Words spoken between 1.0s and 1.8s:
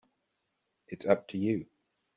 up to you.